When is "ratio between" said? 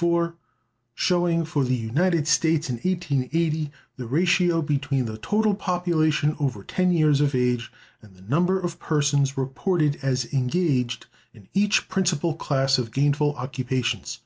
4.06-5.04